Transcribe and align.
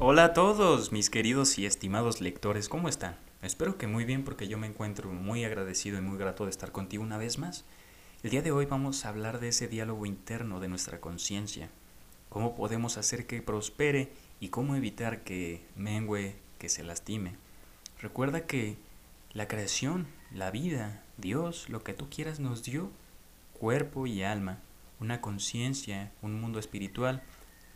Hola 0.00 0.24
a 0.24 0.32
todos, 0.32 0.90
mis 0.90 1.08
queridos 1.08 1.56
y 1.56 1.66
estimados 1.66 2.20
lectores, 2.20 2.68
¿cómo 2.68 2.88
están? 2.88 3.16
Espero 3.42 3.78
que 3.78 3.86
muy 3.86 4.04
bien 4.04 4.24
porque 4.24 4.48
yo 4.48 4.58
me 4.58 4.66
encuentro 4.66 5.12
muy 5.12 5.44
agradecido 5.44 5.98
y 5.98 6.00
muy 6.00 6.18
grato 6.18 6.44
de 6.44 6.50
estar 6.50 6.72
contigo 6.72 7.04
una 7.04 7.16
vez 7.16 7.38
más. 7.38 7.64
El 8.24 8.30
día 8.30 8.42
de 8.42 8.50
hoy 8.50 8.66
vamos 8.66 9.04
a 9.04 9.10
hablar 9.10 9.38
de 9.38 9.48
ese 9.48 9.68
diálogo 9.68 10.04
interno 10.04 10.58
de 10.58 10.66
nuestra 10.66 11.00
conciencia, 11.00 11.70
cómo 12.28 12.56
podemos 12.56 12.98
hacer 12.98 13.28
que 13.28 13.40
prospere 13.40 14.10
y 14.40 14.48
cómo 14.48 14.74
evitar 14.74 15.22
que 15.22 15.64
mengue, 15.76 16.34
que 16.58 16.68
se 16.68 16.82
lastime. 16.82 17.36
Recuerda 18.00 18.48
que 18.48 18.76
la 19.32 19.46
creación, 19.46 20.08
la 20.32 20.50
vida, 20.50 21.04
Dios, 21.18 21.68
lo 21.68 21.84
que 21.84 21.94
tú 21.94 22.10
quieras 22.10 22.40
nos 22.40 22.64
dio 22.64 22.90
cuerpo 23.52 24.08
y 24.08 24.24
alma, 24.24 24.58
una 24.98 25.20
conciencia, 25.20 26.10
un 26.20 26.40
mundo 26.40 26.58
espiritual. 26.58 27.22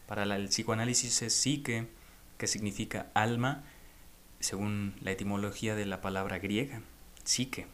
Para 0.09 0.25
el 0.25 0.48
psicoanálisis 0.48 1.23
es 1.23 1.32
psique, 1.32 1.87
que 2.39 2.46
significa 2.46 3.11
alma, 3.14 3.65
según 4.41 4.95
la 5.01 5.10
etimología 5.10 5.74
de 5.74 5.87
la 5.87 6.01
palabra 6.01 6.38
griega, 6.38 6.80
psique. 7.24 7.66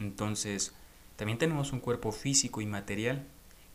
Entonces, 0.00 0.74
también 1.16 1.38
tenemos 1.38 1.72
un 1.72 1.80
cuerpo 1.80 2.12
físico 2.12 2.60
y 2.60 2.66
material, 2.66 3.26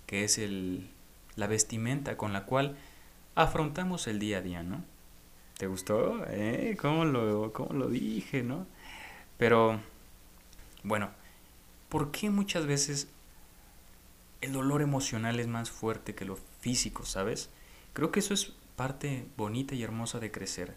que 0.08 0.24
es 0.24 0.38
el, 0.38 0.90
la 1.36 1.48
vestimenta 1.48 2.18
con 2.18 2.34
la 2.34 2.46
cual 2.46 2.78
afrontamos 3.36 4.08
el 4.08 4.20
día 4.20 4.40
a 4.40 4.42
día, 4.42 4.64
¿no? 4.64 4.84
¿Te 5.58 5.68
gustó? 5.68 6.26
¿Eh? 6.28 6.78
¿Cómo 6.82 7.06
lo, 7.06 7.52
cómo 7.54 7.74
lo 7.74 7.90
dije, 7.90 8.44
no? 8.44 8.66
Pero, 9.38 9.80
bueno, 10.84 11.12
¿por 11.90 12.12
qué 12.12 12.30
muchas 12.30 12.66
veces 12.66 13.10
el 14.42 14.54
dolor 14.54 14.82
emocional 14.82 15.40
es 15.40 15.48
más 15.48 15.70
fuerte 15.70 16.16
que 16.16 16.26
lo 16.26 16.38
físico, 16.62 17.06
¿sabes? 17.06 17.50
Creo 17.94 18.12
que 18.12 18.22
eso 18.22 18.34
es 18.34 18.54
parte 18.80 19.28
bonita 19.36 19.76
y 19.76 19.84
hermosa 19.84 20.22
de 20.22 20.32
crecer. 20.32 20.74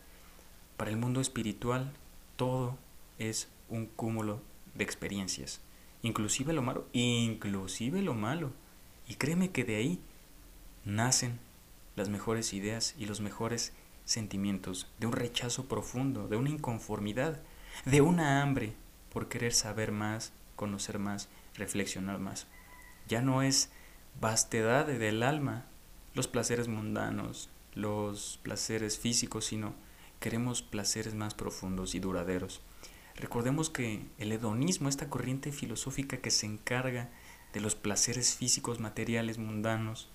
Para 0.76 0.90
el 0.90 0.96
mundo 0.96 1.20
espiritual, 1.20 1.92
todo 2.34 2.76
es 3.20 3.46
un 3.68 3.86
cúmulo 3.86 4.42
de 4.74 4.82
experiencias, 4.82 5.60
inclusive 6.02 6.52
lo 6.52 6.62
malo, 6.62 6.88
inclusive 6.92 8.02
lo 8.02 8.14
malo. 8.14 8.50
Y 9.06 9.14
créeme 9.14 9.52
que 9.52 9.62
de 9.62 9.76
ahí 9.76 10.00
nacen 10.84 11.38
las 11.94 12.08
mejores 12.08 12.52
ideas 12.54 12.96
y 12.98 13.06
los 13.06 13.20
mejores 13.20 13.72
sentimientos, 14.04 14.88
de 14.98 15.06
un 15.06 15.12
rechazo 15.12 15.66
profundo, 15.66 16.26
de 16.26 16.36
una 16.36 16.50
inconformidad, 16.50 17.40
de 17.84 18.00
una 18.00 18.42
hambre 18.42 18.72
por 19.12 19.28
querer 19.28 19.54
saber 19.54 19.92
más, 19.92 20.32
conocer 20.56 20.98
más, 20.98 21.28
reflexionar 21.54 22.18
más. 22.18 22.48
Ya 23.06 23.22
no 23.22 23.42
es 23.42 23.70
vastedad 24.20 24.88
del 24.88 25.22
alma, 25.22 25.66
los 26.14 26.26
placeres 26.26 26.66
mundanos, 26.66 27.48
los 27.74 28.38
placeres 28.42 28.98
físicos, 28.98 29.46
sino 29.46 29.74
queremos 30.20 30.62
placeres 30.62 31.14
más 31.14 31.34
profundos 31.34 31.94
y 31.94 32.00
duraderos. 32.00 32.60
Recordemos 33.16 33.70
que 33.70 34.04
el 34.18 34.32
hedonismo, 34.32 34.88
esta 34.88 35.08
corriente 35.08 35.52
filosófica 35.52 36.18
que 36.18 36.30
se 36.30 36.46
encarga 36.46 37.10
de 37.52 37.60
los 37.60 37.74
placeres 37.74 38.34
físicos, 38.34 38.80
materiales, 38.80 39.38
mundanos, 39.38 40.08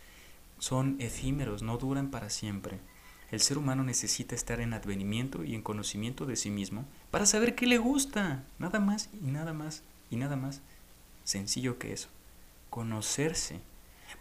son 0.59 0.95
efímeros, 1.00 1.61
no 1.61 1.78
duran 1.78 2.09
para 2.09 2.30
siempre. 2.30 2.80
El 3.30 3.41
ser 3.41 3.58
humano 3.58 3.83
necesita 3.83 4.35
estar 4.35 4.61
en 4.61 4.73
advenimiento 4.73 5.44
y 5.44 5.53
en 5.53 5.61
conocimiento 5.61 6.25
de 6.25 6.35
sí 6.35 6.50
mismo 6.50 6.85
para 7.11 7.25
saber 7.25 7.55
qué 7.55 7.67
le 7.67 7.78
gusta. 7.78 8.44
Nada 8.58 8.80
más 8.80 9.09
y 9.22 9.31
nada 9.31 9.53
más 9.53 9.83
y 10.09 10.16
nada 10.16 10.35
más 10.35 10.61
sencillo 11.23 11.78
que 11.78 11.91
eso. 11.91 12.08
Conocerse 12.69 13.59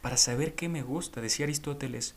para 0.03 0.17
saber 0.17 0.55
qué 0.55 0.69
me 0.69 0.83
gusta. 0.83 1.21
Decía 1.21 1.45
Aristóteles, 1.45 2.17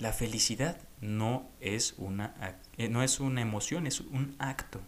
la 0.00 0.12
felicidad 0.12 0.78
no 1.00 1.48
es 1.60 1.94
una, 1.98 2.34
eh, 2.76 2.88
no 2.88 3.02
es 3.02 3.20
una 3.20 3.40
emoción, 3.40 3.86
es 3.86 4.00
un 4.00 4.34
acto. 4.38 4.80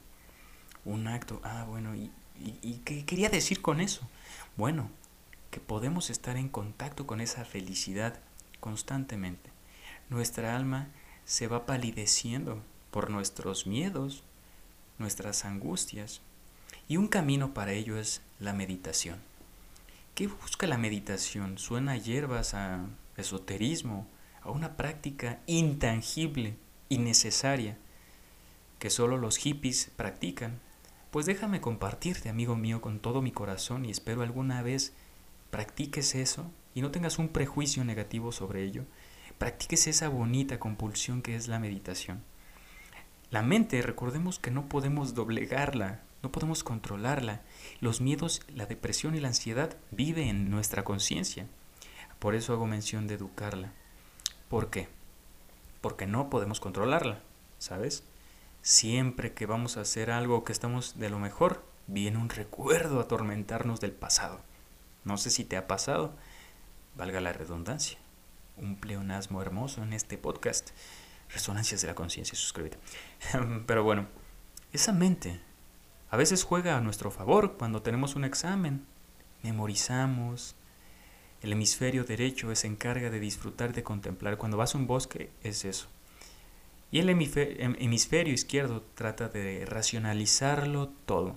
Un 0.84 1.06
acto. 1.06 1.41
Ah, 1.44 1.64
bueno, 1.68 1.94
¿y, 1.94 2.10
y 2.38 2.80
qué 2.84 3.05
quería 3.05 3.28
decir 3.28 3.62
con 3.62 3.80
eso? 3.80 4.08
Bueno, 4.56 4.90
que 5.50 5.61
podemos 5.61 6.11
estar 6.11 6.36
en 6.36 6.48
contacto 6.48 7.06
con 7.06 7.20
esa 7.20 7.45
felicidad 7.45 8.18
constantemente. 8.58 9.50
Nuestra 10.08 10.56
alma 10.56 10.89
se 11.24 11.46
va 11.46 11.67
palideciendo 11.67 12.62
por 12.90 13.11
nuestros 13.11 13.67
miedos, 13.67 14.24
nuestras 14.98 15.44
angustias, 15.44 16.23
y 16.89 16.96
un 16.96 17.08
camino 17.08 17.55
para 17.55 17.73
ello 17.73 17.98
es 17.98 18.23
la 18.40 18.52
meditación. 18.52 19.20
¿Qué 20.14 20.27
busca 20.27 20.67
la 20.67 20.79
meditación? 20.79 21.58
Suena 21.58 21.92
a 21.92 21.96
hierbas, 21.96 22.55
a 22.55 22.86
esoterismo, 23.17 24.06
a 24.42 24.51
una 24.51 24.77
práctica 24.77 25.41
intangible 25.47 26.57
y 26.89 26.98
necesaria 26.98 27.79
que 28.79 28.91
solo 28.91 29.17
los 29.17 29.36
hippies 29.36 29.91
practican. 29.97 30.61
Pues 31.11 31.27
déjame 31.27 31.61
compartirte, 31.61 32.29
amigo 32.29 32.57
mío, 32.57 32.80
con 32.80 32.98
todo 32.98 33.23
mi 33.23 33.30
corazón 33.30 33.85
y 33.85 33.91
espero 33.91 34.23
alguna 34.23 34.63
vez 34.63 34.92
practiques 35.51 36.14
eso 36.14 36.51
y 36.75 36.80
no 36.80 36.91
tengas 36.91 37.19
un 37.19 37.29
prejuicio 37.29 37.85
negativo 37.85 38.33
sobre 38.33 38.64
ello, 38.64 38.85
practiques 39.39 39.86
esa 39.86 40.08
bonita 40.08 40.59
compulsión 40.59 41.23
que 41.23 41.36
es 41.36 41.48
la 41.48 41.59
meditación. 41.59 42.24
La 43.30 43.42
mente, 43.42 43.80
recordemos 43.83 44.39
que 44.39 44.51
no 44.51 44.69
podemos 44.69 45.14
doblegarla, 45.14 46.03
no 46.23 46.33
podemos 46.33 46.64
controlarla. 46.64 47.42
Los 47.80 48.01
miedos, 48.01 48.42
la 48.55 48.67
depresión 48.67 49.14
y 49.14 49.20
la 49.20 49.29
ansiedad 49.29 49.77
viven 49.91 50.29
en 50.29 50.51
nuestra 50.51 50.85
conciencia. 50.85 51.47
Por 52.19 52.35
eso 52.35 52.53
hago 52.53 52.67
mención 52.67 53.07
de 53.07 53.14
educarla. 53.14 53.73
¿Por 54.52 54.68
qué? 54.68 54.86
Porque 55.80 56.07
no 56.07 56.29
podemos 56.29 56.61
controlarla, 56.61 57.23
¿sabes? 57.57 58.05
Siempre 58.61 59.33
que 59.33 59.46
vamos 59.46 59.79
a 59.79 59.80
hacer 59.80 60.11
algo 60.11 60.45
que 60.45 60.52
estamos 60.52 60.98
de 60.98 61.08
lo 61.08 61.18
mejor, 61.18 61.64
viene 61.86 62.18
un 62.18 62.29
recuerdo 62.29 62.98
a 62.98 63.05
atormentarnos 63.05 63.80
del 63.80 63.92
pasado. 63.92 64.42
No 65.05 65.17
sé 65.17 65.30
si 65.30 65.46
te 65.46 65.57
ha 65.57 65.67
pasado, 65.67 66.14
valga 66.95 67.23
la 67.23 67.33
redundancia. 67.33 67.96
Un 68.58 68.77
pleonasmo 68.77 69.41
hermoso 69.41 69.83
en 69.83 69.95
este 69.95 70.18
podcast. 70.18 70.73
Resonancias 71.30 71.80
de 71.80 71.89
la 71.89 71.95
conciencia, 71.95 72.36
suscríbete. 72.36 72.77
Pero 73.67 73.85
bueno, 73.85 74.07
esa 74.74 74.92
mente 74.92 75.41
a 76.11 76.18
veces 76.18 76.45
juega 76.45 76.77
a 76.77 76.83
nuestro 76.83 77.11
favor 77.11 77.57
cuando 77.57 77.80
tenemos 77.80 78.17
un 78.17 78.24
examen. 78.27 78.85
Memorizamos. 79.42 80.57
El 81.42 81.53
hemisferio 81.53 82.05
derecho 82.05 82.55
se 82.55 82.69
encarga 82.69 83.11
de 83.11 83.19
disfrutar, 83.19 83.73
de 83.73 83.83
contemplar. 83.83 84.39
Cuando 84.39 84.57
vas 84.57 84.75
a 84.75 84.79
un 84.79 84.86
bosque 84.86 85.30
es 85.42 85.64
eso. 85.64 85.89
Y 86.92 87.01
el 87.01 87.08
hemisferio 87.08 88.33
izquierdo 88.33 88.85
trata 88.95 89.29
de 89.29 89.67
racionalizarlo 89.67 90.89
todo. 91.05 91.36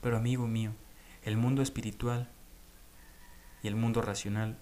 Pero 0.00 0.16
amigo 0.16 0.46
mío, 0.46 0.72
el 1.24 1.36
mundo 1.36 1.60
espiritual 1.60 2.28
y 3.62 3.68
el 3.68 3.76
mundo 3.76 4.00
racional 4.00 4.56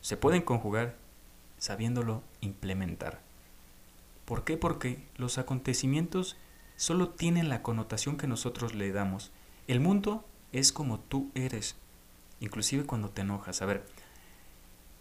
se 0.00 0.16
pueden 0.16 0.42
conjugar 0.42 0.96
sabiéndolo 1.58 2.22
implementar. 2.40 3.20
¿Por 4.24 4.44
qué? 4.44 4.56
Porque 4.56 5.04
los 5.16 5.38
acontecimientos 5.38 6.36
solo 6.76 7.08
tienen 7.08 7.48
la 7.48 7.62
connotación 7.62 8.18
que 8.18 8.26
nosotros 8.26 8.74
le 8.74 8.92
damos. 8.92 9.32
El 9.66 9.80
mundo 9.80 10.24
es 10.52 10.72
como 10.72 11.00
tú 11.00 11.30
eres, 11.34 11.76
inclusive 12.40 12.84
cuando 12.84 13.10
te 13.10 13.22
enojas. 13.22 13.62
A 13.62 13.66
ver, 13.66 13.86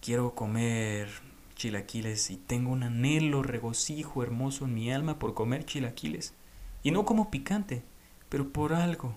quiero 0.01 0.35
comer 0.35 1.09
chilaquiles 1.55 2.29
y 2.29 2.37
tengo 2.37 2.71
un 2.71 2.83
anhelo, 2.83 3.41
regocijo 3.41 4.23
hermoso 4.23 4.65
en 4.65 4.73
mi 4.73 4.91
alma 4.91 5.19
por 5.19 5.33
comer 5.33 5.65
chilaquiles. 5.65 6.33
Y 6.83 6.91
no 6.91 7.05
como 7.05 7.31
picante, 7.31 7.83
pero 8.29 8.49
por 8.49 8.73
algo. 8.73 9.15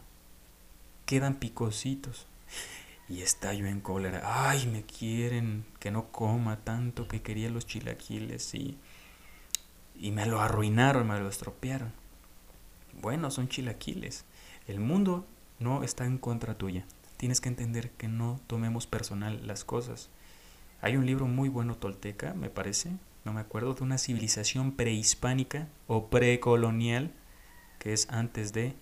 Quedan 1.04 1.34
picositos 1.34 2.26
y 3.08 3.22
estallo 3.22 3.66
en 3.66 3.80
cólera. 3.80 4.22
Ay, 4.24 4.66
me 4.66 4.82
quieren 4.82 5.64
que 5.80 5.90
no 5.90 6.10
coma 6.12 6.58
tanto 6.64 7.08
que 7.08 7.22
quería 7.22 7.50
los 7.50 7.66
chilaquiles 7.66 8.54
y, 8.54 8.78
y 9.96 10.10
me 10.10 10.26
lo 10.26 10.40
arruinaron, 10.40 11.08
me 11.08 11.19
lo 11.19 11.28
estropearon. 11.28 11.93
Bueno, 13.00 13.31
son 13.31 13.48
chilaquiles. 13.48 14.25
El 14.66 14.81
mundo 14.81 15.26
no 15.58 15.82
está 15.82 16.04
en 16.04 16.19
contra 16.19 16.56
tuya. 16.56 16.84
Tienes 17.19 17.41
que 17.41 17.49
entender 17.49 17.91
que 17.91 18.06
no 18.06 18.41
tomemos 18.47 18.87
personal 18.87 19.44
las 19.44 19.65
cosas. 19.65 20.09
Hay 20.81 20.97
un 20.97 21.05
libro 21.05 21.26
muy 21.26 21.49
bueno 21.49 21.76
tolteca, 21.76 22.32
me 22.32 22.49
parece, 22.49 22.93
no 23.25 23.32
me 23.32 23.41
acuerdo, 23.41 23.75
de 23.75 23.82
una 23.82 23.99
civilización 23.99 24.70
prehispánica 24.70 25.67
o 25.88 26.11
precolonial, 26.11 27.12
que 27.81 27.93
es 27.93 28.09
antes 28.09 28.53
de 28.53 28.76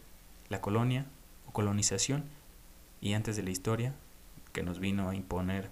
la 0.50 0.60
colonia 0.60 1.06
o 1.46 1.52
colonización 1.52 2.24
y 3.00 3.14
antes 3.14 3.36
de 3.36 3.42
la 3.42 3.50
historia, 3.50 3.94
que 4.52 4.62
nos 4.62 4.80
vino 4.80 5.08
a 5.08 5.14
imponer 5.14 5.70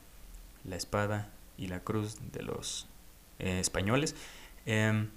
la 0.64 0.76
espada 0.76 1.30
y 1.58 1.66
la 1.66 1.80
cruz 1.80 2.16
de 2.32 2.42
los 2.42 2.88
eh, 3.40 3.60
españoles, 3.60 4.16
em, 4.64 5.10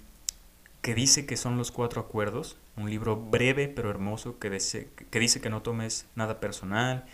que 0.82 0.94
dice 0.94 1.24
que 1.24 1.38
son 1.38 1.56
los 1.56 1.72
cuatro 1.72 2.02
acuerdos, 2.02 2.58
un 2.76 2.90
libro 2.90 3.16
breve 3.16 3.68
pero 3.68 3.88
hermoso 3.88 4.38
que, 4.38 4.50
dice 4.50 5.40
que 5.40 5.50
no 5.50 5.62
tomes 5.62 6.06
nada 6.14 6.40
personal 6.40 7.06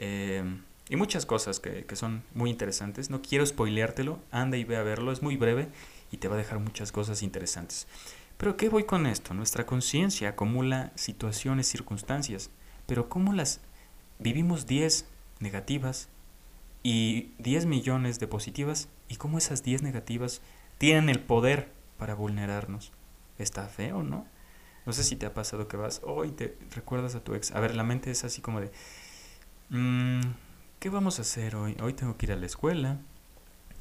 em, 0.00 0.62
y 0.88 0.96
muchas 0.96 1.24
cosas 1.24 1.60
que, 1.60 1.84
que, 1.84 1.94
son 1.94 2.24
muy 2.34 2.50
interesantes. 2.50 3.10
No 3.10 3.22
quiero 3.22 3.46
spoileártelo, 3.46 4.18
anda 4.32 4.56
y 4.56 4.64
ve 4.64 4.76
a 4.76 4.82
verlo, 4.82 5.12
es 5.12 5.22
muy 5.22 5.36
breve 5.36 5.68
y 6.10 6.16
te 6.16 6.26
va 6.26 6.34
a 6.34 6.38
dejar 6.38 6.58
muchas 6.58 6.90
cosas 6.90 7.22
interesantes. 7.22 7.86
Pero 8.40 8.56
¿qué 8.56 8.70
voy 8.70 8.84
con 8.84 9.06
esto? 9.06 9.34
Nuestra 9.34 9.66
conciencia 9.66 10.30
acumula 10.30 10.92
situaciones, 10.94 11.68
circunstancias, 11.68 12.48
pero 12.86 13.10
¿cómo 13.10 13.34
las 13.34 13.60
vivimos 14.18 14.66
10 14.66 15.06
negativas 15.40 16.08
y 16.82 17.32
10 17.38 17.66
millones 17.66 18.18
de 18.18 18.26
positivas? 18.26 18.88
¿Y 19.08 19.16
cómo 19.16 19.36
esas 19.36 19.62
10 19.62 19.82
negativas 19.82 20.40
tienen 20.78 21.10
el 21.10 21.20
poder 21.20 21.70
para 21.98 22.14
vulnerarnos? 22.14 22.92
¿Está 23.38 23.66
feo, 23.66 24.02
no? 24.02 24.26
No 24.86 24.94
sé 24.94 25.04
si 25.04 25.16
te 25.16 25.26
ha 25.26 25.34
pasado 25.34 25.68
que 25.68 25.76
vas 25.76 26.00
hoy 26.02 26.30
te 26.30 26.56
recuerdas 26.74 27.14
a 27.14 27.22
tu 27.22 27.34
ex. 27.34 27.52
A 27.52 27.60
ver, 27.60 27.74
la 27.74 27.84
mente 27.84 28.10
es 28.10 28.24
así 28.24 28.40
como 28.40 28.62
de, 28.62 28.70
mm, 29.70 30.20
¿qué 30.78 30.90
vamos 30.90 31.18
a 31.18 31.22
hacer 31.22 31.56
hoy? 31.56 31.76
Hoy 31.82 31.94
tengo 31.94 32.16
que 32.16 32.26
ir 32.26 32.32
a 32.32 32.36
la 32.36 32.46
escuela, 32.46 32.98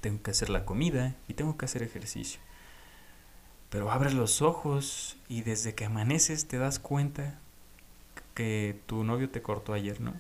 tengo 0.02 0.22
que 0.22 0.32
hacer 0.32 0.50
la 0.50 0.66
comida 0.66 1.16
y 1.28 1.34
tengo 1.34 1.58
que 1.58 1.66
hacer 1.66 1.84
ejercicio. 1.84 2.40
Pero 3.70 3.92
abres 3.92 4.14
los 4.14 4.42
ojos 4.42 5.18
y 5.28 5.42
desde 5.42 5.76
que 5.76 5.86
amaneces 5.86 6.48
te 6.48 6.58
das 6.58 6.80
cuenta 6.80 7.38
que 8.34 8.80
tu 8.86 9.04
novio 9.04 9.30
te 9.30 9.42
cortó 9.42 9.74
ayer, 9.74 10.02
¿no? 10.02 10.14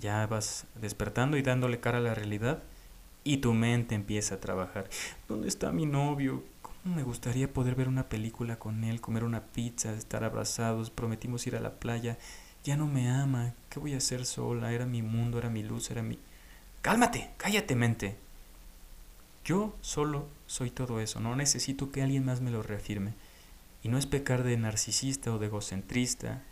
Ya 0.00 0.26
vas 0.26 0.66
despertando 0.80 1.36
y 1.36 1.42
dándole 1.42 1.80
cara 1.80 1.98
a 1.98 2.00
la 2.00 2.14
realidad 2.14 2.62
y 3.24 3.38
tu 3.38 3.52
mente 3.52 3.94
empieza 3.94 4.36
a 4.36 4.40
trabajar. 4.40 4.88
¿Dónde 5.28 5.48
está 5.48 5.72
mi 5.72 5.84
novio? 5.84 6.42
¿Cómo 6.62 6.96
me 6.96 7.02
gustaría 7.02 7.52
poder 7.52 7.74
ver 7.74 7.88
una 7.88 8.08
película 8.08 8.58
con 8.58 8.84
él, 8.84 9.00
comer 9.00 9.24
una 9.24 9.42
pizza, 9.42 9.92
estar 9.92 10.24
abrazados? 10.24 10.90
Prometimos 10.90 11.46
ir 11.46 11.56
a 11.56 11.60
la 11.60 11.74
playa. 11.74 12.18
Ya 12.64 12.76
no 12.76 12.86
me 12.86 13.10
ama. 13.10 13.54
¿Qué 13.68 13.80
voy 13.80 13.94
a 13.94 13.98
hacer 13.98 14.24
sola? 14.24 14.72
Era 14.72 14.86
mi 14.86 15.02
mundo, 15.02 15.38
era 15.38 15.50
mi 15.50 15.62
luz, 15.62 15.90
era 15.90 16.02
mi... 16.02 16.18
Cálmate, 16.80 17.30
cállate 17.36 17.74
mente. 17.74 18.16
Yo 19.44 19.74
solo 19.80 20.28
soy 20.46 20.70
todo 20.70 21.00
eso, 21.00 21.18
no 21.18 21.34
necesito 21.34 21.90
que 21.90 22.02
alguien 22.02 22.24
más 22.24 22.40
me 22.40 22.50
lo 22.50 22.62
reafirme. 22.62 23.14
Y 23.82 23.88
no 23.88 23.98
es 23.98 24.06
pecar 24.06 24.44
de 24.44 24.56
narcisista 24.56 25.32
o 25.32 25.38
de 25.38 25.46
egocentrista, 25.46 26.42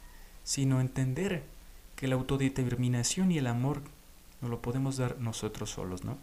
sino 0.42 0.80
entender 0.80 1.44
que 1.94 2.08
la 2.08 2.16
autodeterminación 2.16 3.30
y 3.30 3.38
el 3.38 3.46
amor 3.46 3.82
no 4.40 4.48
lo 4.48 4.60
podemos 4.60 4.96
dar 4.96 5.18
nosotros 5.20 5.70
solos, 5.70 6.02
¿no? 6.02 6.18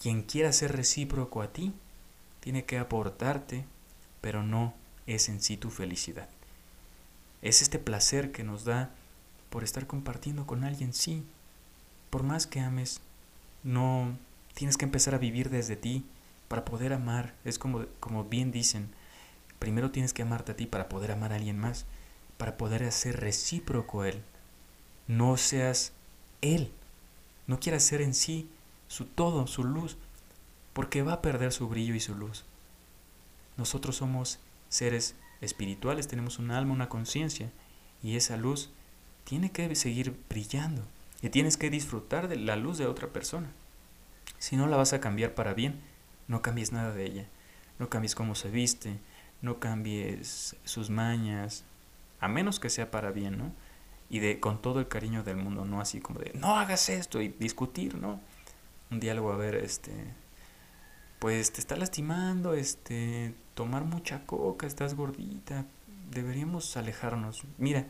Quien 0.00 0.22
quiera 0.22 0.52
ser 0.52 0.76
recíproco 0.76 1.42
a 1.42 1.52
ti, 1.52 1.72
tiene 2.40 2.64
que 2.64 2.78
aportarte, 2.78 3.64
pero 4.20 4.42
no 4.42 4.74
es 5.06 5.28
en 5.28 5.40
sí 5.40 5.56
tu 5.56 5.70
felicidad. 5.70 6.28
Es 7.42 7.60
este 7.60 7.78
placer 7.78 8.32
que 8.32 8.44
nos 8.44 8.64
da 8.64 8.94
por 9.50 9.64
estar 9.64 9.86
compartiendo 9.86 10.46
con 10.46 10.64
alguien, 10.64 10.94
sí. 10.94 11.24
Por 12.10 12.22
más 12.22 12.46
que 12.46 12.60
ames, 12.60 13.00
no 13.62 14.16
Tienes 14.54 14.76
que 14.76 14.84
empezar 14.84 15.14
a 15.14 15.18
vivir 15.18 15.50
desde 15.50 15.76
ti 15.76 16.04
para 16.48 16.64
poder 16.64 16.92
amar. 16.92 17.34
Es 17.44 17.58
como, 17.58 17.86
como 18.00 18.24
bien 18.24 18.52
dicen, 18.52 18.90
primero 19.58 19.90
tienes 19.90 20.12
que 20.12 20.22
amarte 20.22 20.52
a 20.52 20.56
ti 20.56 20.66
para 20.66 20.88
poder 20.88 21.12
amar 21.12 21.32
a 21.32 21.36
alguien 21.36 21.58
más, 21.58 21.86
para 22.36 22.56
poder 22.56 22.84
hacer 22.84 23.20
recíproco 23.20 24.02
a 24.02 24.10
él. 24.10 24.22
No 25.06 25.36
seas 25.36 25.92
él. 26.42 26.72
No 27.46 27.60
quieras 27.60 27.82
ser 27.82 28.02
en 28.02 28.14
sí 28.14 28.48
su 28.88 29.06
todo, 29.06 29.46
su 29.46 29.64
luz, 29.64 29.96
porque 30.74 31.02
va 31.02 31.14
a 31.14 31.22
perder 31.22 31.52
su 31.52 31.68
brillo 31.68 31.94
y 31.94 32.00
su 32.00 32.14
luz. 32.14 32.44
Nosotros 33.56 33.96
somos 33.96 34.38
seres 34.68 35.14
espirituales, 35.42 36.08
tenemos 36.08 36.38
un 36.38 36.50
alma, 36.50 36.72
una 36.72 36.88
conciencia, 36.88 37.50
y 38.02 38.16
esa 38.16 38.38
luz 38.38 38.70
tiene 39.24 39.52
que 39.52 39.74
seguir 39.74 40.18
brillando. 40.30 40.82
Y 41.20 41.28
tienes 41.28 41.56
que 41.56 41.70
disfrutar 41.70 42.28
de 42.28 42.36
la 42.36 42.56
luz 42.56 42.78
de 42.78 42.86
otra 42.86 43.08
persona. 43.08 43.50
Si 44.38 44.56
no 44.56 44.66
la 44.66 44.76
vas 44.76 44.92
a 44.92 45.00
cambiar 45.00 45.34
para 45.34 45.54
bien, 45.54 45.80
no 46.26 46.42
cambies 46.42 46.72
nada 46.72 46.92
de 46.92 47.04
ella. 47.04 47.26
No 47.78 47.88
cambies 47.88 48.14
cómo 48.14 48.34
se 48.34 48.48
viste, 48.48 48.98
no 49.40 49.60
cambies 49.60 50.56
sus 50.64 50.90
mañas, 50.90 51.64
a 52.20 52.28
menos 52.28 52.60
que 52.60 52.70
sea 52.70 52.90
para 52.90 53.10
bien, 53.10 53.38
¿no? 53.38 53.52
Y 54.08 54.20
de 54.20 54.40
con 54.40 54.62
todo 54.62 54.80
el 54.80 54.88
cariño 54.88 55.24
del 55.24 55.36
mundo, 55.36 55.64
no 55.64 55.80
así 55.80 56.00
como 56.00 56.20
de 56.20 56.32
no 56.34 56.56
hagas 56.56 56.88
esto 56.88 57.20
y 57.20 57.28
discutir, 57.28 57.96
¿no? 57.96 58.20
Un 58.90 59.00
diálogo 59.00 59.32
a 59.32 59.36
ver, 59.36 59.56
este 59.56 59.92
pues 61.18 61.52
te 61.52 61.60
está 61.60 61.76
lastimando, 61.76 62.54
este 62.54 63.34
tomar 63.54 63.84
mucha 63.84 64.24
coca, 64.26 64.66
estás 64.66 64.94
gordita, 64.94 65.66
deberíamos 66.10 66.76
alejarnos. 66.76 67.44
Mira, 67.58 67.86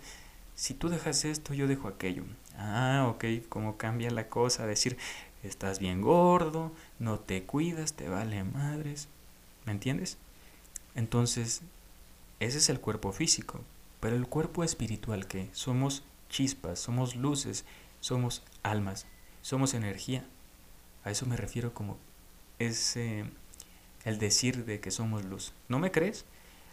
si 0.55 0.75
tú 0.75 0.89
dejas 0.89 1.25
esto, 1.25 1.55
yo 1.55 1.67
dejo 1.67 1.89
aquello. 1.89 2.25
Ah, 2.57 3.07
ok, 3.09 3.25
cómo 3.49 3.77
cambia 3.77 4.11
la 4.11 4.29
cosa, 4.29 4.67
decir, 4.67 4.99
estás 5.43 5.79
bien 5.79 6.01
gordo, 6.01 6.73
no 6.99 7.19
te 7.19 7.45
cuidas, 7.45 7.95
te 7.95 8.09
vale 8.09 8.45
madres. 8.45 9.09
¿Me 9.65 9.73
entiendes? 9.73 10.19
Entonces, 10.95 11.63
ese 12.41 12.59
es 12.59 12.69
el 12.69 12.81
cuerpo 12.81 13.13
físico, 13.13 13.61
pero 14.01 14.17
el 14.17 14.27
cuerpo 14.27 14.65
espiritual 14.65 15.27
que 15.27 15.49
somos 15.53 16.05
chispas, 16.29 16.79
somos 16.79 17.17
luces, 17.17 17.65
somos 18.01 18.43
almas, 18.63 19.07
somos 19.43 19.75
energía. 19.75 20.27
A 21.05 21.11
eso 21.11 21.27
me 21.27 21.37
refiero 21.37 21.73
como 21.73 21.99
ese 22.59 23.25
el 24.05 24.19
decir 24.19 24.65
de 24.65 24.81
que 24.81 24.91
somos 24.91 25.25
luz. 25.25 25.53
¿No 25.69 25.79
me 25.79 25.91
crees? 25.91 26.25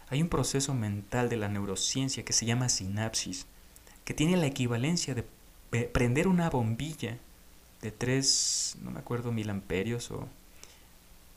Hay 0.08 0.22
un 0.22 0.28
proceso 0.28 0.74
mental 0.74 1.28
de 1.28 1.36
la 1.36 1.48
neurociencia 1.48 2.24
que 2.24 2.32
se 2.32 2.46
llama 2.46 2.68
sinapsis, 2.68 3.46
que 4.04 4.14
tiene 4.14 4.36
la 4.36 4.46
equivalencia 4.46 5.14
de 5.14 5.24
prender 5.92 6.26
una 6.26 6.50
bombilla 6.50 7.18
de 7.80 7.92
3, 7.92 8.78
no 8.82 8.90
me 8.90 8.98
acuerdo, 8.98 9.32
mil 9.32 9.50
amperios 9.50 10.10
o... 10.10 10.28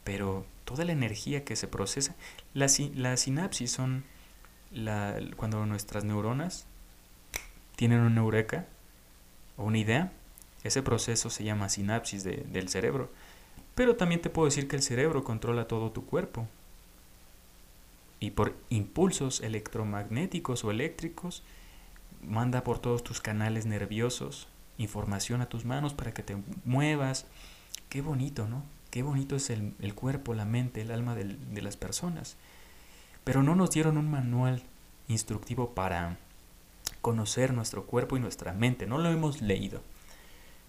Pero 0.04 0.46
toda 0.66 0.84
la 0.84 0.92
energía 0.92 1.46
que 1.46 1.56
se 1.56 1.68
procesa, 1.68 2.16
la, 2.54 2.68
la 2.96 3.16
sinapsis 3.16 3.72
son 3.72 4.04
la, 4.72 5.18
cuando 5.38 5.66
nuestras 5.66 6.04
neuronas 6.04 6.66
tienen 7.78 8.00
una 8.00 8.20
eureka 8.20 8.66
o 9.56 9.64
una 9.64 9.78
idea, 9.78 10.12
ese 10.64 10.82
proceso 10.82 11.30
se 11.30 11.44
llama 11.44 11.70
sinapsis 11.70 12.24
de, 12.24 12.46
del 12.52 12.70
cerebro. 12.70 13.10
Pero 13.76 13.96
también 13.96 14.22
te 14.22 14.30
puedo 14.30 14.46
decir 14.46 14.68
que 14.68 14.76
el 14.76 14.84
cerebro 14.84 15.24
controla 15.24 15.68
todo 15.68 15.92
tu 15.92 16.06
cuerpo. 16.06 16.48
Y 18.20 18.32
por 18.32 18.56
impulsos 18.70 19.42
electromagnéticos 19.42 20.64
o 20.64 20.72
eléctricos, 20.72 21.44
manda 22.22 22.64
por 22.64 22.80
todos 22.80 23.04
tus 23.04 23.20
canales 23.20 23.66
nerviosos 23.66 24.48
información 24.78 25.42
a 25.42 25.48
tus 25.48 25.66
manos 25.66 25.94
para 25.94 26.14
que 26.14 26.24
te 26.24 26.38
muevas. 26.66 27.26
Qué 27.90 28.02
bonito, 28.02 28.48
¿no? 28.48 28.64
Qué 28.90 29.04
bonito 29.04 29.36
es 29.36 29.50
el, 29.50 29.96
cuerpo, 29.96 30.34
la 30.34 30.46
mente, 30.46 30.82
el 30.82 30.92
alma 30.92 31.16
de 31.16 31.62
las 31.62 31.78
personas. 31.78 32.36
Pero 33.24 33.42
no 33.42 33.56
nos 33.56 33.72
dieron 33.72 33.98
un 33.98 34.10
manual 34.10 34.64
instructivo 35.08 35.72
para 35.74 36.18
conocer 37.02 37.54
nuestro 37.54 37.86
cuerpo 37.86 38.18
y 38.18 38.20
nuestra 38.20 38.54
mente. 38.54 38.86
No 38.86 39.00
lo 39.00 39.10
hemos 39.10 39.42
leído. 39.42 39.82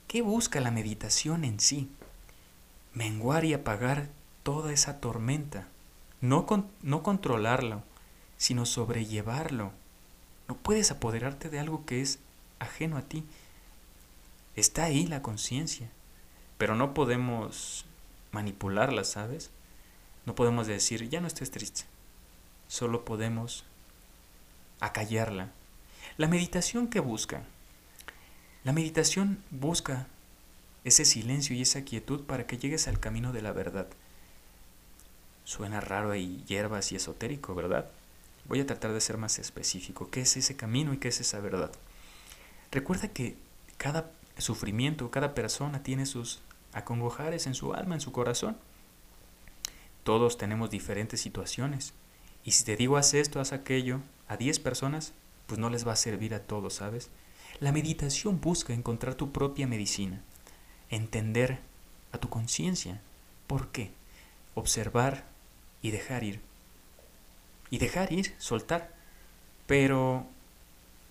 ¿Qué 0.09 0.23
busca 0.23 0.61
la 0.61 0.71
meditación 0.71 1.45
en 1.45 1.61
sí? 1.61 1.91
Menguar 2.95 3.45
y 3.45 3.55
apagar 3.55 4.09
toda 4.43 4.73
esa 4.73 5.01
tormenta. 5.01 5.67
No, 6.21 6.47
no 6.83 7.03
controlarlo, 7.03 7.83
sino 8.37 8.67
sobrellevarlo. 8.67 9.73
No 10.49 10.57
puedes 10.57 10.91
apoderarte 10.91 11.51
de 11.51 11.59
algo 11.59 11.85
que 11.85 12.01
es 12.01 12.19
ajeno 12.59 12.97
a 12.97 13.03
ti. 13.03 13.25
Está 14.57 14.85
ahí 14.85 15.07
la 15.07 15.23
conciencia, 15.23 15.91
pero 16.59 16.77
no 16.77 16.95
podemos 16.95 17.85
manipularla, 18.33 19.05
¿sabes? 19.05 19.51
No 20.27 20.35
podemos 20.35 20.67
decir, 20.67 21.09
ya 21.09 21.21
no 21.21 21.27
estés 21.27 21.51
triste. 21.51 21.85
Solo 22.69 23.05
podemos 23.05 23.65
acallarla. 24.81 25.51
La 26.17 26.29
meditación 26.29 26.89
que 26.89 27.01
busca. 27.01 27.43
La 28.63 28.73
meditación 28.73 29.43
busca 29.51 30.07
ese 30.85 31.05
silencio 31.05 31.57
y 31.57 31.63
esa 31.63 31.83
quietud 31.83 32.25
para 32.25 32.47
que 32.47 32.59
llegues 32.59 32.89
al 32.89 33.01
camino 33.01 33.33
de 33.33 33.43
la 33.43 33.53
verdad. 33.53 33.89
Suena 35.45 35.81
raro 35.81 36.15
y 36.15 36.43
hierbas 36.47 36.93
y 36.93 36.97
esotérico, 36.97 37.55
¿verdad? 37.55 37.91
Voy 38.47 38.61
a 38.61 38.67
tratar 38.67 38.93
de 38.93 39.01
ser 39.01 39.17
más 39.17 39.39
específico. 39.39 40.11
¿Qué 40.11 40.21
es 40.21 40.37
ese 40.37 40.57
camino 40.57 40.93
y 40.93 40.99
qué 40.99 41.09
es 41.09 41.21
esa 41.21 41.41
verdad? 41.41 41.73
Recuerda 42.71 43.09
que 43.09 43.37
cada 43.79 44.11
sufrimiento, 44.39 45.11
cada 45.11 45.35
persona 45.35 45.83
tiene 45.83 46.07
sus 46.07 46.41
acongojares 46.73 47.47
en 47.47 47.55
su 47.55 47.73
alma, 47.73 47.95
en 47.95 48.01
su 48.01 48.13
corazón. 48.13 48.57
Todos 50.03 50.37
tenemos 50.37 50.71
diferentes 50.71 51.21
situaciones. 51.21 51.95
Y 52.45 52.51
si 52.51 52.65
te 52.65 52.77
digo 52.77 52.99
haz 52.99 53.15
esto, 53.15 53.41
haz 53.41 53.53
aquello, 53.53 54.01
a 54.29 54.37
10 54.37 54.59
personas, 54.61 55.13
pues 55.47 55.59
no 55.59 55.71
les 55.71 55.87
va 55.87 55.93
a 55.93 55.97
servir 55.97 56.35
a 56.35 56.41
todos, 56.41 56.75
¿sabes? 56.75 57.09
La 57.61 57.73
meditación 57.73 58.41
busca 58.41 58.75
encontrar 58.75 59.15
tu 59.15 59.33
propia 59.33 59.67
medicina, 59.67 60.21
entender 60.91 61.59
a 62.13 62.19
tu 62.19 62.29
conciencia. 62.29 63.01
¿Por 63.47 63.69
qué? 63.69 63.91
Observar 64.55 65.25
y 65.83 65.91
dejar 65.91 66.25
ir. 66.25 66.41
Y 67.71 67.79
dejar 67.79 68.13
ir, 68.13 68.35
soltar. 68.39 68.95
Pero 69.67 70.27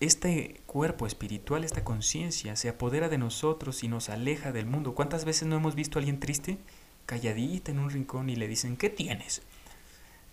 este 0.00 0.60
cuerpo 0.66 1.06
espiritual, 1.06 1.64
esta 1.64 1.84
conciencia, 1.84 2.56
se 2.56 2.68
apodera 2.68 3.08
de 3.08 3.18
nosotros 3.18 3.84
y 3.84 3.88
nos 3.88 4.08
aleja 4.08 4.52
del 4.52 4.66
mundo. 4.66 4.94
¿Cuántas 4.94 5.24
veces 5.24 5.48
no 5.48 5.56
hemos 5.56 5.74
visto 5.74 5.98
a 5.98 6.00
alguien 6.00 6.20
triste 6.20 6.58
calladita 7.06 7.70
en 7.70 7.78
un 7.78 7.90
rincón 7.90 8.30
y 8.30 8.36
le 8.36 8.48
dicen, 8.48 8.76
¿qué 8.76 8.90
tienes? 8.90 9.42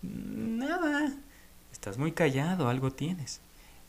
Nada. 0.01 1.13
Estás 1.71 1.97
muy 1.97 2.11
callado, 2.11 2.69
algo 2.69 2.91
tienes. 2.91 3.41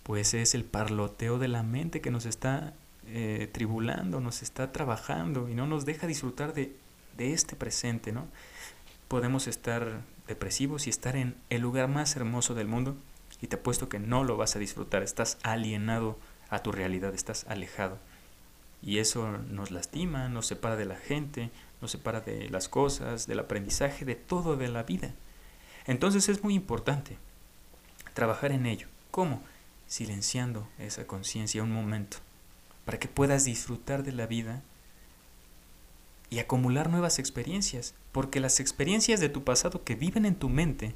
Pues 0.03 0.35
es 0.35 0.55
el 0.55 0.65
parloteo 0.65 1.39
de 1.39 1.49
la 1.49 1.63
mente 1.63 2.01
que 2.01 2.11
nos 2.11 2.27
está 2.27 2.75
eh, 3.09 3.49
tribulando, 3.53 4.21
nos 4.21 4.43
está 4.43 4.73
trabajando 4.73 5.49
y 5.49 5.55
no 5.55 5.67
nos 5.67 5.85
deja 5.85 6.07
disfrutar 6.07 6.55
de, 6.55 6.77
de 7.17 7.33
este 7.33 7.57
presente, 7.57 8.13
¿no? 8.13 8.27
Podemos 9.09 9.47
estar 9.47 10.03
depresivos 10.27 10.87
y 10.87 10.91
estar 10.91 11.17
en 11.17 11.37
el 11.51 11.61
lugar 11.61 11.89
más 11.89 12.17
hermoso 12.17 12.55
del 12.55 12.69
mundo 12.69 12.97
y 13.41 13.49
te 13.49 13.57
apuesto 13.57 13.89
que 13.89 13.99
no 13.99 14.25
lo 14.25 14.37
vas 14.37 14.57
a 14.57 14.59
disfrutar, 14.59 15.03
estás 15.03 15.39
alienado 15.43 16.19
a 16.49 16.61
tu 16.61 16.71
realidad, 16.73 17.15
estás 17.15 17.45
alejado. 17.49 17.99
Y 18.83 18.99
eso 18.99 19.39
nos 19.49 19.71
lastima, 19.71 20.29
nos 20.29 20.47
separa 20.47 20.77
de 20.77 20.85
la 20.85 20.97
gente, 20.97 21.51
nos 21.81 21.91
separa 21.91 22.21
de 22.21 22.49
las 22.51 22.69
cosas, 22.69 23.27
del 23.27 23.41
aprendizaje, 23.41 24.05
de 24.05 24.15
todo 24.15 24.57
de 24.57 24.69
la 24.69 24.83
vida. 24.85 25.15
Entonces 25.87 26.29
es 26.29 26.43
muy 26.43 26.55
importante 26.55 27.19
trabajar 28.15 28.53
en 28.53 28.67
ello. 28.67 28.89
¿Cómo? 29.11 29.43
Silenciando 29.87 30.69
esa 30.79 31.07
conciencia 31.07 31.63
un 31.63 31.73
momento, 31.73 32.19
para 32.85 32.99
que 32.99 33.09
puedas 33.09 33.45
disfrutar 33.45 34.03
de 34.03 34.13
la 34.13 34.27
vida 34.27 34.63
y 36.31 36.39
acumular 36.39 36.91
nuevas 36.91 37.19
experiencias, 37.19 37.95
porque 38.11 38.41
las 38.41 38.59
experiencias 38.59 39.21
de 39.21 39.29
tu 39.29 39.45
pasado 39.45 39.85
que 39.85 39.95
viven 39.95 40.25
en 40.25 40.35
tu 40.35 40.49
mente 40.49 40.95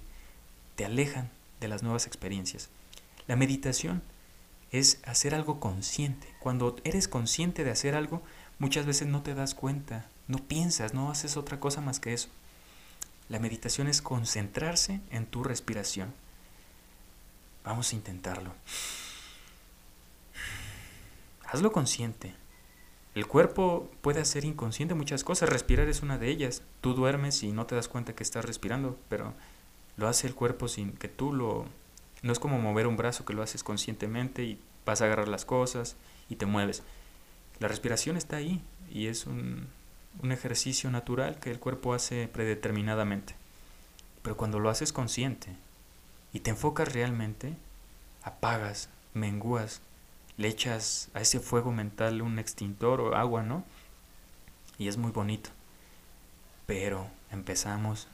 te 0.77 0.85
alejan 0.85 1.31
de 1.61 1.69
las 1.69 1.83
nuevas 1.83 2.07
experiencias. 2.07 2.69
La 3.27 3.37
meditación 3.37 4.03
es 4.73 4.99
hacer 5.05 5.35
algo 5.35 5.61
consciente. 5.61 6.29
Cuando 6.41 6.77
eres 6.85 7.09
consciente 7.09 7.65
de 7.65 7.71
hacer 7.71 7.95
algo, 7.95 8.23
muchas 8.59 8.87
veces 8.87 9.09
no 9.09 9.23
te 9.23 9.35
das 9.35 9.55
cuenta, 9.55 10.07
no 10.29 10.39
piensas, 10.39 10.95
no 10.95 11.11
haces 11.11 11.37
otra 11.37 11.61
cosa 11.61 11.81
más 11.81 12.01
que 12.01 12.13
eso. 12.13 12.29
La 13.29 13.39
meditación 13.39 13.89
es 13.89 14.03
concentrarse 14.03 15.01
en 15.11 15.27
tu 15.27 15.43
respiración. 15.43 16.15
Vamos 17.65 17.93
a 17.93 17.97
intentarlo. 17.97 18.55
Hazlo 21.57 21.73
consciente. 21.73 22.35
El 23.15 23.27
cuerpo 23.27 23.91
puede 24.03 24.21
hacer 24.21 24.45
inconsciente 24.45 24.95
muchas 24.95 25.25
cosas. 25.25 25.49
Respirar 25.49 25.89
es 25.89 26.03
una 26.03 26.19
de 26.19 26.29
ellas. 26.29 26.61
Tú 26.83 26.93
duermes 26.93 27.43
y 27.43 27.51
no 27.51 27.65
te 27.65 27.75
das 27.75 27.89
cuenta 27.89 28.15
que 28.15 28.23
estás 28.23 28.45
respirando, 28.45 28.99
pero 29.09 29.33
lo 29.97 30.07
hace 30.07 30.27
el 30.27 30.35
cuerpo 30.35 30.69
sin 30.69 30.93
que 30.93 31.09
tú 31.09 31.33
lo... 31.33 31.65
No 32.21 32.31
es 32.31 32.39
como 32.39 32.59
mover 32.59 32.87
un 32.87 32.99
brazo 32.99 33.25
que 33.25 33.33
lo 33.33 33.41
haces 33.43 33.65
conscientemente 33.65 34.45
y 34.45 34.61
vas 34.85 35.01
a 35.01 35.07
agarrar 35.07 35.29
las 35.29 35.47
cosas 35.47 35.97
y 36.29 36.37
te 36.37 36.45
mueves. 36.45 36.83
La 37.59 37.69
respiración 37.69 38.19
está 38.19 38.37
ahí 38.37 38.63
y 38.93 39.07
es 39.07 39.25
un, 39.27 39.67
un 40.23 40.33
ejercicio 40.33 40.91
natural 40.91 41.41
que 41.41 41.51
el 41.51 41.59
cuerpo 41.59 41.95
hace 41.95 42.29
predeterminadamente. 42.29 43.35
Pero 44.21 44.37
cuando 44.37 44.61
lo 44.61 44.69
haces 44.69 44.93
consciente 44.93 45.57
y 46.35 46.41
te 46.41 46.51
enfocas 46.51 46.93
realmente, 46.93 47.55
apagas, 48.25 48.91
mengúas, 49.15 49.81
le 50.37 50.49
echas 50.49 51.11
a 51.15 51.21
ese 51.21 51.41
fuego 51.41 51.73
mental 51.73 52.23
un 52.23 52.39
extintor 52.39 53.01
o 53.01 53.15
agua, 53.17 53.43
¿no? 53.43 53.65
Y 54.79 54.89
es 54.89 54.97
muy 54.97 55.13
bonito. 55.13 55.51
Pero 56.67 57.09
empezamos 57.31 58.09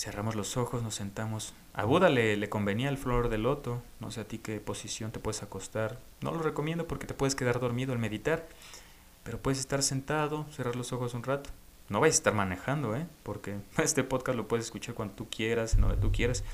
Cerramos 0.00 0.34
los 0.34 0.56
ojos, 0.56 0.82
nos 0.82 0.94
sentamos. 0.94 1.52
A 1.74 1.84
Buda 1.84 2.08
le, 2.08 2.34
le, 2.38 2.48
convenía 2.48 2.88
el 2.88 2.96
flor 2.96 3.28
de 3.28 3.36
loto. 3.36 3.82
No 4.00 4.10
sé 4.10 4.22
a 4.22 4.24
ti 4.24 4.38
qué 4.38 4.58
posición 4.58 5.12
te 5.12 5.20
puedes 5.20 5.42
acostar. 5.42 5.98
No 6.22 6.32
lo 6.32 6.40
recomiendo 6.40 6.86
porque 6.86 7.06
te 7.06 7.12
puedes 7.12 7.34
quedar 7.34 7.60
dormido 7.60 7.92
al 7.92 7.98
meditar. 7.98 8.48
Pero 9.24 9.42
puedes 9.42 9.60
estar 9.60 9.82
sentado, 9.82 10.46
cerrar 10.52 10.74
los 10.74 10.94
ojos 10.94 11.12
un 11.12 11.22
rato. 11.22 11.50
No 11.90 12.00
vayas 12.00 12.14
a 12.14 12.20
estar 12.20 12.34
manejando, 12.34 12.96
¿eh? 12.96 13.06
Porque 13.22 13.58
este 13.76 14.02
podcast 14.02 14.38
lo 14.38 14.48
puedes 14.48 14.64
escuchar 14.64 14.94
cuando 14.94 15.12
tú 15.12 15.28
quieras, 15.28 15.74
en 15.74 15.82
donde 15.82 15.98
tú 15.98 16.10
quieras. 16.10 16.44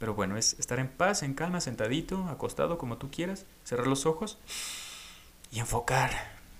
Pero 0.00 0.14
bueno, 0.14 0.38
es 0.38 0.58
estar 0.58 0.80
en 0.80 0.88
paz, 0.88 1.22
en 1.22 1.34
calma, 1.34 1.60
sentadito, 1.60 2.24
acostado, 2.28 2.78
como 2.78 2.96
tú 2.96 3.10
quieras. 3.10 3.44
Cerrar 3.64 3.86
los 3.86 4.06
ojos 4.06 4.38
y 5.52 5.60
enfocar 5.60 6.10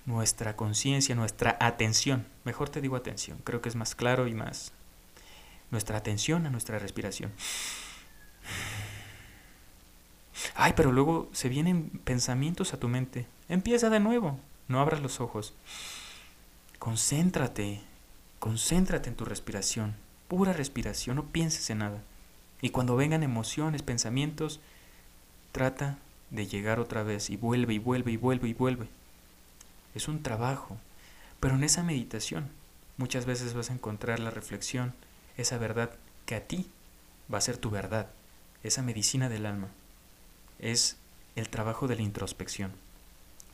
nuestra 0.05 0.55
conciencia, 0.55 1.15
nuestra 1.15 1.57
atención. 1.59 2.27
Mejor 2.43 2.69
te 2.69 2.81
digo 2.81 2.95
atención. 2.95 3.39
Creo 3.43 3.59
que 3.59 3.69
es 3.69 3.75
más 3.75 3.95
claro 3.95 4.27
y 4.27 4.35
más 4.35 4.73
nuestra 5.71 5.97
atención 5.97 6.45
a 6.45 6.51
nuestra 6.51 6.77
respiración. 6.77 7.31
Ay, 10.53 10.73
pero 10.75 10.91
luego 10.91 11.27
se 11.33 11.49
vienen 11.49 11.89
pensamientos 12.03 12.75
a 12.75 12.79
tu 12.79 12.89
mente. 12.89 13.25
Empieza 13.49 13.89
de 13.89 13.99
nuevo. 13.99 14.39
No 14.67 14.79
abras 14.79 15.01
los 15.01 15.19
ojos. 15.19 15.55
Concéntrate. 16.77 17.81
Concéntrate 18.37 19.09
en 19.09 19.15
tu 19.15 19.25
respiración. 19.25 19.95
Pura 20.27 20.53
respiración. 20.53 21.15
No 21.15 21.25
pienses 21.25 21.71
en 21.71 21.79
nada. 21.79 22.03
Y 22.61 22.69
cuando 22.69 22.95
vengan 22.95 23.23
emociones, 23.23 23.81
pensamientos, 23.81 24.59
trata 25.51 25.97
de 26.29 26.47
llegar 26.47 26.79
otra 26.79 27.03
vez 27.03 27.29
y 27.29 27.37
vuelve 27.37 27.73
y 27.73 27.79
vuelve 27.79 28.11
y 28.11 28.17
vuelve 28.17 28.47
y 28.49 28.53
vuelve. 28.53 28.87
Es 29.95 30.07
un 30.07 30.23
trabajo. 30.23 30.77
Pero 31.39 31.55
en 31.55 31.63
esa 31.63 31.83
meditación 31.83 32.49
muchas 32.97 33.25
veces 33.25 33.53
vas 33.53 33.69
a 33.69 33.73
encontrar 33.73 34.19
la 34.19 34.31
reflexión 34.31 34.93
esa 35.37 35.57
verdad 35.57 35.91
que 36.25 36.35
a 36.35 36.47
ti 36.47 36.69
va 37.33 37.39
a 37.39 37.41
ser 37.41 37.57
tu 37.57 37.69
verdad, 37.69 38.07
esa 38.63 38.81
medicina 38.81 39.27
del 39.27 39.45
alma. 39.45 39.69
Es 40.59 40.97
el 41.35 41.49
trabajo 41.49 41.87
de 41.87 41.95
la 41.95 42.03
introspección. 42.03 42.71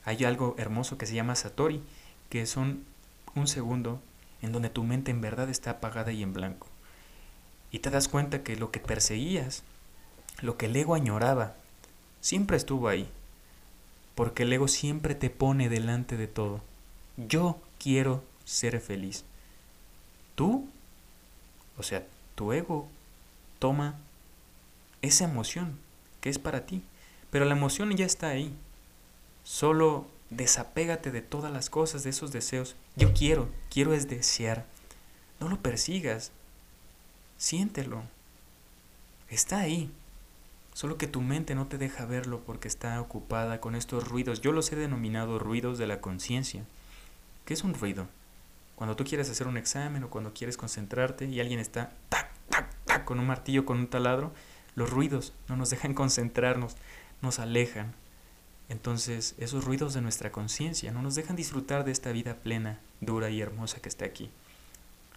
Hay 0.04 0.26
algo 0.26 0.56
hermoso 0.58 0.98
que 0.98 1.06
se 1.06 1.16
llama 1.16 1.36
Satori, 1.36 1.82
que 2.30 2.46
son 2.46 2.84
un 3.36 3.48
segundo 3.48 4.02
en 4.42 4.52
donde 4.52 4.70
tu 4.70 4.84
mente 4.84 5.12
en 5.12 5.22
verdad 5.22 5.50
está 5.50 5.72
apagada 5.72 6.12
y 6.12 6.24
en 6.24 6.34
blanco. 6.34 6.68
Y 7.72 7.80
te 7.80 7.90
das 7.90 8.08
cuenta 8.08 8.44
que 8.44 8.56
lo 8.56 8.72
que 8.72 8.80
perseguías, 8.80 9.64
lo 10.42 10.58
que 10.58 10.68
el 10.68 10.76
ego 10.76 10.96
añoraba, 10.96 11.56
siempre 12.22 12.58
estuvo 12.58 12.88
ahí. 12.88 13.10
Porque 14.16 14.44
el 14.44 14.54
ego 14.54 14.68
siempre 14.68 15.16
te 15.16 15.30
pone 15.30 15.70
delante 15.70 16.18
de 16.18 16.28
todo. 16.28 16.62
Yo 17.18 17.60
quiero 17.78 18.24
ser 18.46 18.80
feliz. 18.80 19.26
Tú 20.36 20.68
o 21.78 21.84
sea, 21.84 22.06
tu 22.36 22.54
ego 22.54 22.88
toma 23.60 23.96
esa 25.02 25.26
emoción 25.26 25.80
que 26.22 26.30
es 26.30 26.40
para 26.40 26.66
ti, 26.66 26.84
pero 27.30 27.46
la 27.46 27.56
emoción 27.56 27.96
ya 27.96 28.06
está 28.06 28.30
ahí. 28.30 28.56
Solo 29.44 30.08
desapégate 30.30 31.12
de 31.12 31.22
todas 31.22 31.52
las 31.54 31.70
cosas, 31.70 32.04
de 32.04 32.10
esos 32.10 32.32
deseos. 32.32 32.76
Yo 32.96 33.14
quiero, 33.14 33.50
quiero 33.70 33.94
es 33.94 34.10
desear. 34.10 34.66
No 35.40 35.48
lo 35.48 35.62
persigas. 35.62 36.32
Siéntelo. 37.38 38.04
Está 39.30 39.60
ahí. 39.60 39.92
Solo 40.74 40.98
que 40.98 41.08
tu 41.08 41.22
mente 41.22 41.56
no 41.56 41.68
te 41.68 41.78
deja 41.78 42.06
verlo 42.06 42.42
porque 42.46 42.68
está 42.68 43.00
ocupada 43.02 43.60
con 43.60 43.76
estos 43.76 44.08
ruidos. 44.08 44.42
Yo 44.42 44.52
los 44.52 44.72
he 44.72 44.76
denominado 44.76 45.40
ruidos 45.40 45.78
de 45.78 45.88
la 45.88 46.02
conciencia. 46.02 46.64
¿Qué 47.46 47.54
es 47.54 47.64
un 47.64 47.74
ruido? 47.74 48.08
Cuando 48.76 48.96
tú 48.96 49.04
quieres 49.04 49.30
hacer 49.30 49.48
un 49.48 49.58
examen 49.58 50.04
o 50.04 50.10
cuando 50.10 50.34
quieres 50.34 50.58
concentrarte 50.58 51.26
y 51.26 51.40
alguien 51.40 51.60
está 51.60 51.94
tac, 52.10 52.30
tac, 52.50 52.72
tac, 52.86 53.06
con 53.06 53.20
un 53.20 53.26
martillo, 53.26 53.66
con 53.66 53.80
un 53.80 53.88
taladro, 53.88 54.34
los 54.76 54.92
ruidos 54.92 55.34
no 55.48 55.58
nos 55.58 55.72
dejan 55.72 55.96
concentrarnos, 55.96 56.76
nos 57.22 57.40
alejan. 57.40 57.94
Entonces, 58.70 59.34
esos 59.40 59.64
ruidos 59.64 59.94
de 59.94 60.02
nuestra 60.02 60.32
conciencia 60.32 60.92
no 60.92 61.02
nos 61.02 61.16
dejan 61.16 61.36
disfrutar 61.36 61.86
de 61.86 61.92
esta 61.92 62.12
vida 62.12 62.36
plena, 62.36 62.80
dura 63.02 63.30
y 63.30 63.42
hermosa 63.42 63.80
que 63.80 63.90
está 63.90 64.06
aquí. 64.06 64.30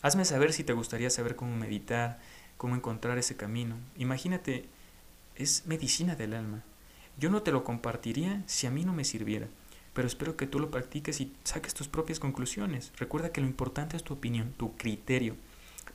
Hazme 0.02 0.25
saber 0.25 0.52
si 0.52 0.64
te 0.64 0.73
gustaría 0.73 1.11
saber 1.11 1.37
cómo 1.37 1.57
meditar, 1.57 2.19
cómo 2.57 2.75
encontrar 2.75 3.19
ese 3.19 3.37
camino. 3.37 3.76
Imagínate, 3.97 4.66
es 5.37 5.66
medicina 5.66 6.16
del 6.16 6.35
alma. 6.35 6.62
Yo 7.19 7.30
no 7.30 7.42
te 7.42 7.52
lo 7.52 7.64
compartiría 7.64 8.42
si 8.47 8.66
a 8.66 8.71
mí 8.71 8.85
no 8.85 8.92
me 8.92 9.04
sirviera 9.04 9.49
pero 9.92 10.07
espero 10.07 10.37
que 10.37 10.47
tú 10.47 10.59
lo 10.59 10.71
practiques 10.71 11.21
y 11.21 11.35
saques 11.45 11.75
tus 11.75 11.88
propias 11.88 12.21
conclusiones. 12.21 12.92
Recuerda 12.97 13.33
que 13.33 13.40
lo 13.40 13.47
importante 13.47 13.97
es 13.97 14.04
tu 14.04 14.14
opinión, 14.14 14.52
tu 14.57 14.76
criterio. 14.76 15.37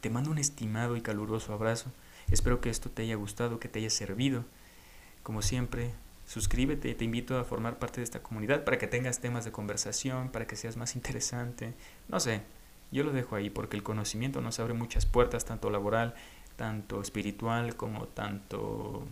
Te 0.02 0.10
mando 0.10 0.32
un 0.32 0.38
estimado 0.38 0.98
y 0.98 1.02
caluroso 1.02 1.54
abrazo. 1.54 1.92
Espero 2.30 2.60
que 2.60 2.70
esto 2.70 2.90
te 2.90 3.04
haya 3.04 3.16
gustado, 3.16 3.60
que 3.60 3.70
te 3.70 3.80
haya 3.80 3.90
servido. 3.90 4.44
Como 5.24 5.42
siempre, 5.42 5.92
suscríbete, 6.28 6.94
te 6.94 7.06
invito 7.06 7.38
a 7.40 7.46
formar 7.46 7.80
parte 7.80 8.02
de 8.02 8.04
esta 8.04 8.22
comunidad 8.22 8.64
para 8.64 8.78
que 8.78 8.88
tengas 8.88 9.20
temas 9.20 9.46
de 9.46 9.52
conversación, 9.52 10.30
para 10.30 10.46
que 10.46 10.56
seas 10.56 10.78
más 10.78 10.96
interesante. 10.96 11.74
No 12.10 12.20
sé, 12.20 12.42
yo 12.92 13.04
lo 13.04 13.12
dejo 13.12 13.36
ahí 13.36 13.50
porque 13.50 13.78
el 13.78 13.84
conocimiento 13.84 14.42
nos 14.42 14.60
abre 14.60 14.74
muchas 14.74 15.06
puertas, 15.06 15.46
tanto 15.46 15.70
laboral, 15.70 16.16
tanto 16.56 17.02
espiritual 17.02 17.76
como 17.76 18.08
tanto 18.08 19.06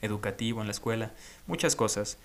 educativo 0.00 0.60
en 0.60 0.66
la 0.66 0.72
escuela, 0.72 1.12
muchas 1.46 1.76
cosas. 1.76 2.18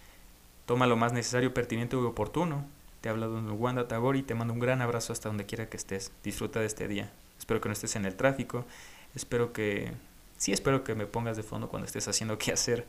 Toma 0.66 0.88
lo 0.88 0.96
más 0.96 1.14
necesario, 1.14 1.54
pertinente 1.54 1.96
y 1.96 2.00
oportuno. 2.00 2.66
Te 3.02 3.10
habla 3.10 3.28
Don 3.28 3.52
Wanda 3.60 3.88
Tagori 3.88 4.24
te 4.24 4.34
mando 4.34 4.54
un 4.54 4.60
gran 4.60 4.82
abrazo 4.82 5.12
hasta 5.12 5.28
donde 5.28 5.46
quiera 5.46 5.68
que 5.68 5.76
estés. 5.76 6.12
Disfruta 6.24 6.62
de 6.62 6.68
este 6.68 6.88
día. 6.88 7.12
Espero 7.38 7.60
que 7.60 7.68
no 7.68 7.74
estés 7.74 7.98
en 7.98 8.06
el 8.06 8.16
tráfico. 8.16 8.66
Espero 9.14 9.52
que... 9.52 9.92
Sí, 10.38 10.54
espero 10.54 10.84
que 10.84 10.96
me 10.96 11.06
pongas 11.06 11.36
de 11.36 11.44
fondo 11.44 11.68
cuando 11.68 11.86
estés 11.86 12.08
haciendo 12.08 12.38
qué 12.40 12.54
hacer. 12.54 12.88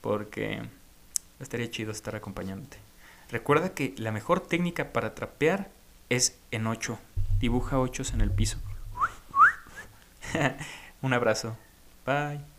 Porque 0.00 0.62
estaría 1.38 1.70
chido 1.70 1.92
estar 1.92 2.16
acompañándote. 2.16 2.78
Recuerda 3.30 3.74
que 3.74 3.94
la 3.98 4.12
mejor 4.12 4.40
técnica 4.40 4.92
para 4.92 5.14
trapear 5.14 5.70
es 6.08 6.38
en 6.50 6.66
8. 6.66 6.98
dibuja 7.38 7.78
ochos 7.78 8.12
en 8.12 8.20
el 8.20 8.30
piso. 8.30 8.58
Un 11.02 11.12
abrazo. 11.12 11.56
Bye. 12.06 12.51